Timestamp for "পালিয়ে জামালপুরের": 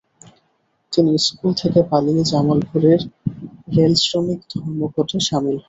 1.91-3.01